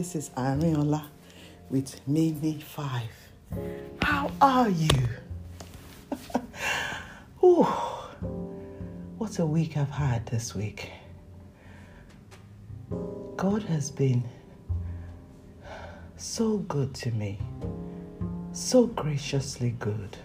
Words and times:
This 0.00 0.16
is 0.16 0.30
Ariola 0.30 1.02
with 1.68 2.00
Mimi 2.08 2.58
5. 2.58 3.02
How 4.00 4.30
are 4.40 4.70
you? 4.70 4.88
Ooh, 7.44 7.64
what 9.18 9.38
a 9.38 9.44
week 9.44 9.76
I've 9.76 9.90
had 9.90 10.24
this 10.24 10.54
week. 10.54 10.90
God 13.36 13.62
has 13.64 13.90
been 13.90 14.24
so 16.16 16.56
good 16.56 16.94
to 16.94 17.10
me, 17.10 17.38
so 18.52 18.86
graciously 18.86 19.76
good. 19.78 20.16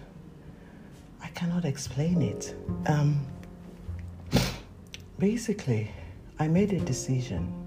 I 1.22 1.28
cannot 1.34 1.66
explain 1.66 2.22
it. 2.22 2.54
Um, 2.86 3.26
basically, 5.18 5.90
I 6.38 6.48
made 6.48 6.72
a 6.72 6.80
decision 6.80 7.65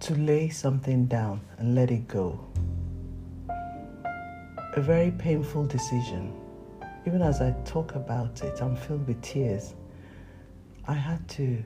to 0.00 0.14
lay 0.14 0.48
something 0.48 1.06
down 1.06 1.40
and 1.58 1.74
let 1.74 1.90
it 1.90 2.08
go. 2.08 2.40
A 4.74 4.80
very 4.80 5.10
painful 5.10 5.66
decision. 5.66 6.32
Even 7.06 7.20
as 7.22 7.40
I 7.40 7.52
talk 7.64 7.94
about 7.94 8.42
it, 8.42 8.62
I'm 8.62 8.76
filled 8.76 9.06
with 9.06 9.20
tears. 9.20 9.74
I 10.88 10.94
had 10.94 11.26
to 11.30 11.62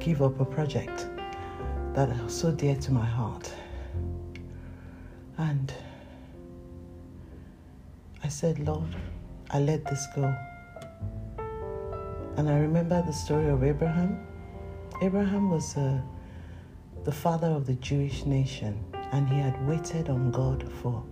give 0.00 0.22
up 0.22 0.40
a 0.40 0.44
project 0.44 1.08
that 1.94 2.08
was 2.22 2.36
so 2.36 2.50
dear 2.50 2.74
to 2.76 2.92
my 2.92 3.04
heart. 3.04 3.52
And 5.38 5.72
I 8.24 8.28
said, 8.28 8.58
Lord, 8.58 8.96
I 9.50 9.60
let 9.60 9.84
this 9.84 10.06
go. 10.16 10.34
And 12.36 12.48
I 12.48 12.58
remember 12.58 13.02
the 13.02 13.12
story 13.12 13.48
of 13.48 13.62
Abraham. 13.62 14.26
Abraham 15.02 15.50
was 15.50 15.76
uh, 15.76 16.00
the 17.04 17.12
father 17.12 17.48
of 17.48 17.66
the 17.66 17.74
Jewish 17.74 18.26
nation, 18.26 18.84
and 19.12 19.28
he 19.28 19.38
had 19.38 19.66
waited 19.66 20.08
on 20.08 20.30
God 20.30 20.70
for 20.82 21.02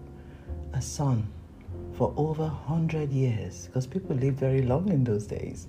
a 0.74 0.82
son 0.82 1.26
for 1.94 2.12
over 2.16 2.44
100 2.44 3.10
years 3.10 3.66
because 3.66 3.86
people 3.86 4.14
lived 4.14 4.38
very 4.38 4.62
long 4.62 4.88
in 4.90 5.02
those 5.02 5.26
days. 5.26 5.66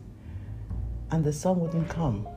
And 1.11 1.23
the 1.23 1.34
son 1.34 1.59
wouldn't 1.59 1.89
come. 1.89 2.28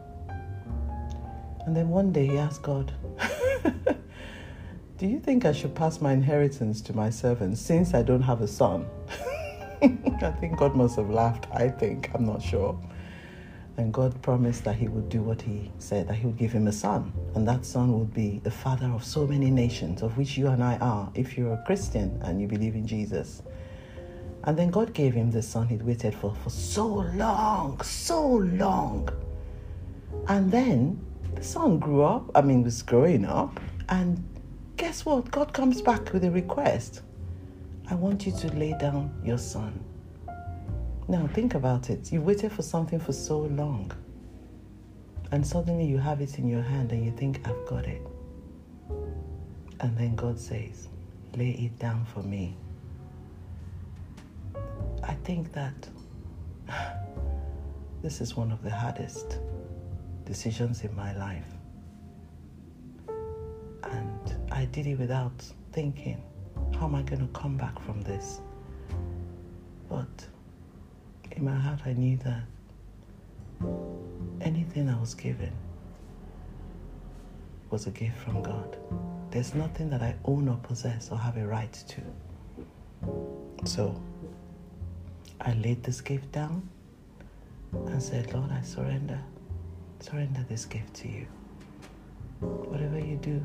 And 1.66 1.76
then 1.76 1.88
one 1.88 2.12
day 2.12 2.26
he 2.28 2.38
asked 2.38 2.62
God, 2.62 2.92
Do 4.98 5.06
you 5.06 5.18
think 5.18 5.44
I 5.44 5.52
should 5.52 5.74
pass 5.74 6.00
my 6.00 6.12
inheritance 6.12 6.80
to 6.82 6.94
my 6.94 7.10
servants 7.10 7.60
since 7.60 7.92
I 7.92 8.02
don't 8.02 8.22
have 8.22 8.40
a 8.40 8.48
son? 8.48 8.86
I 9.82 10.30
think 10.40 10.56
God 10.56 10.76
must 10.76 10.96
have 10.96 11.10
laughed. 11.10 11.48
I 11.52 11.68
think, 11.68 12.10
I'm 12.14 12.24
not 12.24 12.40
sure. 12.40 12.78
And 13.76 13.92
God 13.92 14.20
promised 14.22 14.64
that 14.64 14.76
He 14.76 14.88
would 14.88 15.08
do 15.08 15.22
what 15.22 15.40
He 15.40 15.70
said, 15.78 16.08
that 16.08 16.14
He 16.14 16.26
would 16.26 16.36
give 16.36 16.52
him 16.52 16.66
a 16.66 16.72
son. 16.72 17.12
And 17.34 17.46
that 17.48 17.64
son 17.64 17.98
would 17.98 18.12
be 18.12 18.40
the 18.44 18.50
father 18.50 18.86
of 18.86 19.04
so 19.04 19.26
many 19.26 19.50
nations, 19.50 20.02
of 20.02 20.16
which 20.18 20.36
you 20.36 20.48
and 20.48 20.62
I 20.62 20.76
are, 20.78 21.10
if 21.14 21.36
you're 21.38 21.54
a 21.54 21.62
Christian 21.64 22.20
and 22.22 22.40
you 22.40 22.46
believe 22.46 22.74
in 22.74 22.86
Jesus. 22.86 23.42
And 24.44 24.58
then 24.58 24.70
God 24.70 24.92
gave 24.92 25.14
him 25.14 25.30
the 25.30 25.42
son 25.42 25.68
he'd 25.68 25.82
waited 25.82 26.14
for 26.14 26.34
for 26.34 26.50
so 26.50 26.86
long, 26.86 27.80
so 27.82 28.20
long. 28.26 29.08
And 30.28 30.50
then 30.50 31.00
the 31.34 31.42
son 31.42 31.78
grew 31.78 32.02
up, 32.02 32.30
I 32.34 32.42
mean, 32.42 32.62
was 32.62 32.82
growing 32.82 33.24
up. 33.24 33.58
And 33.88 34.22
guess 34.76 35.06
what? 35.06 35.30
God 35.30 35.52
comes 35.52 35.80
back 35.80 36.12
with 36.12 36.24
a 36.24 36.30
request 36.30 37.02
I 37.92 37.94
want 37.94 38.24
you 38.26 38.32
to 38.32 38.48
lay 38.54 38.74
down 38.78 39.12
your 39.24 39.38
son. 39.38 39.84
Now, 41.08 41.26
think 41.26 41.54
about 41.54 41.90
it. 41.90 42.12
You 42.12 42.20
waited 42.22 42.52
for 42.52 42.62
something 42.62 43.00
for 43.00 43.12
so 43.12 43.40
long, 43.40 43.92
and 45.32 45.46
suddenly 45.46 45.84
you 45.84 45.98
have 45.98 46.20
it 46.20 46.38
in 46.38 46.48
your 46.48 46.62
hand 46.62 46.92
and 46.92 47.04
you 47.04 47.10
think, 47.12 47.40
I've 47.46 47.66
got 47.66 47.86
it. 47.86 48.02
And 49.80 49.96
then 49.96 50.14
God 50.14 50.38
says, 50.38 50.88
Lay 51.36 51.50
it 51.50 51.78
down 51.78 52.04
for 52.04 52.22
me. 52.22 52.56
I 55.02 55.14
think 55.24 55.52
that 55.52 55.88
this 58.02 58.20
is 58.20 58.36
one 58.36 58.52
of 58.52 58.62
the 58.62 58.70
hardest 58.70 59.38
decisions 60.24 60.82
in 60.82 60.94
my 60.94 61.16
life. 61.16 61.46
And 63.84 64.34
I 64.52 64.66
did 64.66 64.86
it 64.86 64.98
without 64.98 65.42
thinking, 65.72 66.22
how 66.78 66.86
am 66.86 66.94
I 66.94 67.02
going 67.02 67.26
to 67.26 67.32
come 67.38 67.56
back 67.56 67.78
from 67.80 68.02
this? 68.02 68.40
But 69.88 70.26
in 71.36 71.44
my 71.44 71.54
heart, 71.54 71.80
I 71.86 71.92
knew 71.92 72.16
that 72.18 72.42
anything 74.40 74.88
I 74.88 74.98
was 74.98 75.14
given 75.14 75.52
was 77.70 77.86
a 77.86 77.90
gift 77.90 78.18
from 78.18 78.42
God. 78.42 78.76
There's 79.30 79.54
nothing 79.54 79.88
that 79.90 80.02
I 80.02 80.14
own 80.24 80.48
or 80.48 80.56
possess 80.62 81.10
or 81.10 81.18
have 81.18 81.36
a 81.36 81.46
right 81.46 81.72
to. 81.88 82.02
So 83.64 84.00
I 85.40 85.54
laid 85.54 85.82
this 85.82 86.00
gift 86.00 86.32
down 86.32 86.68
and 87.72 88.02
said, 88.02 88.32
Lord, 88.34 88.50
I 88.52 88.60
surrender. 88.62 89.20
Surrender 90.00 90.44
this 90.48 90.64
gift 90.66 90.94
to 90.94 91.08
you. 91.08 91.26
Whatever 92.40 92.98
you 92.98 93.16
do, 93.16 93.44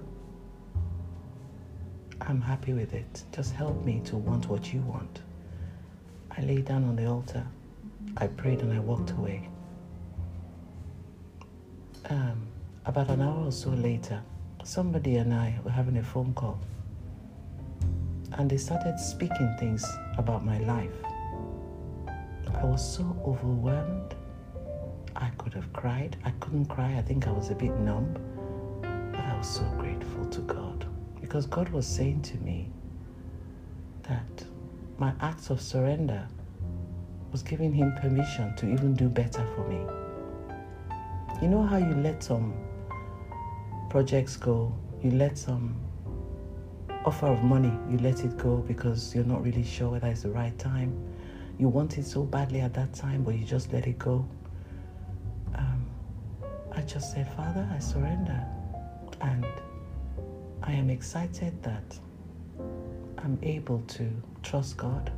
I'm 2.22 2.42
happy 2.42 2.74
with 2.74 2.94
it. 2.94 3.24
Just 3.32 3.54
help 3.54 3.86
me 3.86 4.02
to 4.06 4.18
want 4.18 4.50
what 4.50 4.74
you 4.74 4.82
want. 4.82 5.22
I 6.36 6.42
lay 6.42 6.62
down 6.62 6.84
on 6.84 6.96
the 6.96 7.06
altar. 7.06 7.46
I 8.18 8.28
prayed 8.28 8.62
and 8.62 8.74
I 8.74 8.80
walked 8.80 9.12
away. 9.12 9.48
Um, 12.10 12.48
about 12.86 13.10
an 13.10 13.22
hour 13.22 13.46
or 13.46 13.52
so 13.52 13.70
later, 13.70 14.22
somebody 14.64 15.18
and 15.18 15.34
I 15.34 15.60
were 15.64 15.72
having 15.72 15.98
a 15.98 16.04
phone 16.04 16.34
call. 16.34 16.60
And 18.34 18.50
they 18.50 18.58
started 18.58 19.00
speaking 19.00 19.56
things 19.60 19.86
about 20.18 20.46
my 20.46 20.58
life. 20.60 20.94
I 22.56 22.64
was 22.64 22.82
so 22.96 23.04
overwhelmed. 23.26 24.16
I 25.16 25.30
could 25.38 25.54
have 25.54 25.72
cried. 25.74 26.18
I 26.24 26.32
couldn't 26.40 26.66
cry. 26.66 26.96
I 26.98 27.02
think 27.02 27.28
I 27.28 27.32
was 27.32 27.50
a 27.50 27.56
bit 27.56 27.76
numb. 27.80 28.16
But 28.82 29.20
I 29.22 29.38
was 29.38 29.48
so 29.48 29.64
grateful 29.78 30.26
to 30.26 30.42
God 30.42 30.86
because 31.20 31.46
God 31.46 31.70
was 31.70 31.86
saying 31.86 32.22
to 32.24 32.38
me 32.38 32.70
that 34.04 34.46
my 34.98 35.14
acts 35.20 35.50
of 35.50 35.62
surrender 35.62 36.28
was 37.32 37.44
giving 37.44 37.74
Him 37.74 37.94
permission 38.02 38.56
to 38.56 38.72
even 38.72 38.94
do 38.94 39.10
better 39.10 39.46
for 39.56 39.68
me. 39.68 39.80
You 41.42 41.48
know 41.48 41.64
how 41.64 41.78
you 41.78 41.94
let 41.96 42.24
some 42.24 42.54
projects 43.90 44.36
go, 44.38 44.74
you 45.04 45.12
let 45.12 45.38
some 45.38 45.76
offer 47.06 47.28
of 47.28 47.44
money, 47.44 47.72
you 47.90 47.98
let 48.00 48.24
it 48.24 48.38
go 48.38 48.58
because 48.58 49.16
you're 49.16 49.24
not 49.24 49.44
really 49.44 49.64
sure 49.64 49.90
whether 49.90 50.08
it's 50.08 50.24
the 50.24 50.30
right 50.30 50.58
time 50.58 50.92
you 51.58 51.68
want 51.68 51.98
it 51.98 52.06
so 52.06 52.24
badly 52.24 52.62
at 52.62 52.74
that 52.76 52.94
time, 52.94 53.24
but 53.24 53.36
you 53.36 53.44
just 53.44 53.74
let 53.74 53.88
it 53.88 53.98
go. 53.98 54.28
Um, 55.56 55.86
I 56.72 56.82
just 56.82 57.14
said, 57.14 57.28
Father, 57.36 57.68
I 57.74 57.80
surrender. 57.80 58.46
And 59.22 59.46
I 60.62 60.74
am 60.74 60.92
excited 60.92 61.62
that 61.64 61.98
I'm 63.18 63.40
able 63.42 63.80
to 63.88 64.08
trust 64.44 64.78
God 64.78 65.12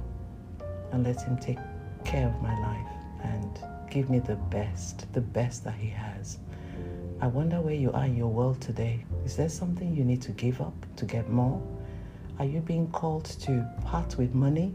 and 0.93 1.03
let 1.03 1.21
Him 1.21 1.37
take 1.37 1.57
care 2.05 2.27
of 2.27 2.41
my 2.41 2.57
life 2.59 2.87
and 3.23 3.59
give 3.89 4.09
me 4.09 4.19
the 4.19 4.35
best, 4.35 5.11
the 5.13 5.21
best 5.21 5.63
that 5.63 5.75
He 5.75 5.89
has. 5.89 6.37
I 7.21 7.27
wonder 7.27 7.59
where 7.59 7.73
you 7.73 7.91
are 7.91 8.05
in 8.05 8.15
your 8.15 8.29
world 8.29 8.61
today. 8.61 9.05
Is 9.25 9.35
there 9.35 9.49
something 9.49 9.95
you 9.95 10.05
need 10.05 10.21
to 10.23 10.31
give 10.31 10.61
up 10.61 10.73
to 10.95 11.05
get 11.05 11.29
more? 11.29 11.61
Are 12.39 12.45
you 12.45 12.61
being 12.61 12.89
called 12.91 13.25
to 13.25 13.67
part 13.85 14.17
with 14.17 14.33
money 14.33 14.73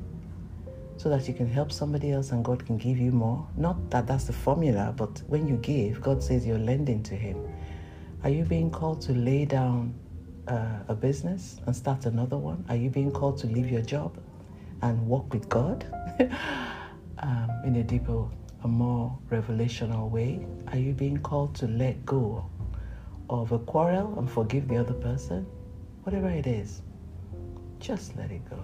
so 0.97 1.09
that 1.09 1.27
you 1.27 1.35
can 1.35 1.49
help 1.49 1.73
somebody 1.73 2.13
else 2.13 2.31
and 2.33 2.45
God 2.45 2.65
can 2.65 2.79
give 2.79 2.99
you 2.99 3.11
more. 3.11 3.47
Not 3.57 3.91
that 3.91 4.07
that's 4.07 4.25
the 4.25 4.33
formula, 4.33 4.95
but 4.97 5.23
when 5.27 5.47
you 5.47 5.57
give, 5.57 6.01
God 6.01 6.23
says 6.23 6.47
you're 6.47 6.59
lending 6.59 7.03
to 7.05 7.15
Him. 7.15 7.37
Are 8.23 8.31
you 8.31 8.45
being 8.45 8.71
called 8.71 9.01
to 9.03 9.13
lay 9.13 9.45
down 9.45 9.95
uh, 10.47 10.79
a 10.89 10.95
business 10.95 11.61
and 11.67 11.75
start 11.75 12.07
another 12.07 12.39
one? 12.39 12.65
Are 12.69 12.77
you 12.77 12.91
being 12.91 13.11
called 13.11 13.39
to 13.39 13.47
leave 13.47 13.71
your 13.71 13.83
job 13.83 14.17
and 14.83 15.07
walk 15.07 15.33
with 15.33 15.49
God 15.49 15.85
in 17.65 17.77
a 17.77 17.83
deeper, 17.83 18.27
a 18.63 18.69
more 18.69 19.19
revelational 19.31 20.11
way? 20.11 20.47
Are 20.69 20.79
you 20.79 20.93
being 20.93 21.19
called 21.19 21.55
to 21.57 21.67
let 21.67 22.05
go 22.05 22.45
of 23.31 23.53
a 23.53 23.59
quarrel 23.59 24.19
and 24.19 24.31
forgive 24.31 24.69
the 24.69 24.77
other 24.77 24.95
person? 24.95 25.47
Whatever 26.03 26.29
it 26.29 26.47
is, 26.47 26.83
just 27.81 28.17
let 28.17 28.31
it 28.31 28.49
go 28.49 28.61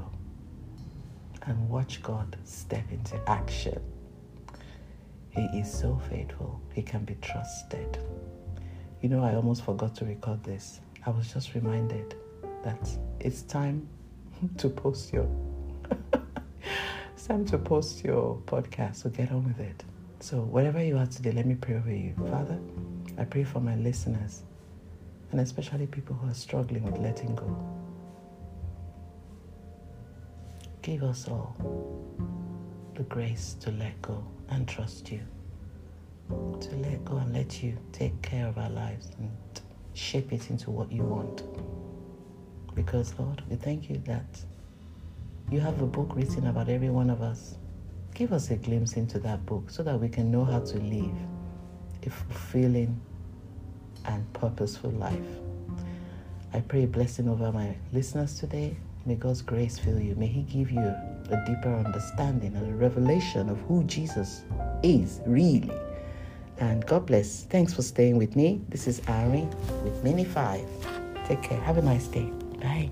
and 1.42 1.68
watch 1.68 2.02
God 2.02 2.36
step 2.44 2.84
into 2.90 3.18
action. 3.28 3.80
He 5.30 5.42
is 5.58 5.72
so 5.72 6.00
faithful, 6.10 6.60
He 6.74 6.82
can 6.82 7.04
be 7.04 7.16
trusted. 7.22 7.98
You 9.00 9.08
know, 9.08 9.24
I 9.24 9.34
almost 9.34 9.64
forgot 9.64 9.94
to 9.96 10.04
record 10.04 10.42
this. 10.44 10.80
I 11.06 11.10
was 11.10 11.32
just 11.32 11.54
reminded 11.54 12.14
that 12.62 12.90
it's 13.20 13.42
time 13.42 13.88
to 14.58 14.68
post 14.68 15.12
your 15.12 15.26
time 17.30 17.44
to 17.44 17.56
post 17.56 18.04
your 18.04 18.42
podcast, 18.46 18.96
so 18.96 19.08
get 19.08 19.30
on 19.30 19.44
with 19.44 19.60
it. 19.60 19.84
So 20.18 20.38
whatever 20.40 20.82
you 20.82 20.98
are 20.98 21.06
today, 21.06 21.30
let 21.30 21.46
me 21.46 21.54
pray 21.54 21.76
over 21.76 21.94
you. 21.94 22.12
Father, 22.28 22.58
I 23.18 23.22
pray 23.22 23.44
for 23.44 23.60
my 23.60 23.76
listeners 23.76 24.42
and 25.30 25.40
especially 25.40 25.86
people 25.86 26.16
who 26.16 26.28
are 26.28 26.34
struggling 26.34 26.82
with 26.82 26.98
letting 26.98 27.36
go. 27.36 27.56
Give 30.82 31.04
us 31.04 31.28
all 31.28 31.54
the 32.96 33.04
grace 33.04 33.54
to 33.60 33.70
let 33.70 34.02
go 34.02 34.26
and 34.48 34.66
trust 34.66 35.12
you. 35.12 35.20
To 36.30 36.76
let 36.78 37.04
go 37.04 37.18
and 37.18 37.32
let 37.32 37.62
you 37.62 37.78
take 37.92 38.20
care 38.22 38.48
of 38.48 38.58
our 38.58 38.70
lives 38.70 39.12
and 39.20 39.30
shape 39.94 40.32
it 40.32 40.50
into 40.50 40.72
what 40.72 40.90
you 40.90 41.04
want. 41.04 41.44
Because, 42.74 43.14
Lord, 43.20 43.40
we 43.48 43.54
thank 43.54 43.88
you 43.88 44.02
that 44.06 44.44
you 45.50 45.60
have 45.60 45.80
a 45.82 45.86
book 45.86 46.14
written 46.14 46.46
about 46.46 46.68
every 46.68 46.90
one 46.90 47.10
of 47.10 47.22
us. 47.22 47.56
Give 48.14 48.32
us 48.32 48.50
a 48.50 48.56
glimpse 48.56 48.94
into 48.94 49.18
that 49.20 49.44
book 49.46 49.70
so 49.70 49.82
that 49.82 49.98
we 49.98 50.08
can 50.08 50.30
know 50.30 50.44
how 50.44 50.60
to 50.60 50.78
live 50.78 51.14
a 52.06 52.10
fulfilling 52.10 53.00
and 54.06 54.32
purposeful 54.32 54.90
life. 54.92 55.18
I 56.52 56.60
pray 56.60 56.84
a 56.84 56.86
blessing 56.86 57.28
over 57.28 57.52
my 57.52 57.76
listeners 57.92 58.38
today. 58.38 58.76
May 59.06 59.14
God's 59.14 59.42
grace 59.42 59.78
fill 59.78 60.00
you. 60.00 60.14
May 60.16 60.26
He 60.26 60.42
give 60.42 60.70
you 60.70 60.80
a 60.80 61.44
deeper 61.46 61.74
understanding 61.74 62.54
and 62.56 62.72
a 62.72 62.76
revelation 62.76 63.48
of 63.48 63.58
who 63.62 63.84
Jesus 63.84 64.42
is 64.82 65.20
really. 65.26 65.72
And 66.58 66.84
God 66.86 67.06
bless. 67.06 67.44
Thanks 67.44 67.72
for 67.72 67.82
staying 67.82 68.18
with 68.18 68.36
me. 68.36 68.60
This 68.68 68.86
is 68.86 69.00
Ari 69.08 69.48
with 69.82 70.04
Mini 70.04 70.24
5. 70.24 70.66
Take 71.26 71.42
care. 71.42 71.60
Have 71.60 71.78
a 71.78 71.82
nice 71.82 72.06
day. 72.08 72.30
Bye. 72.60 72.90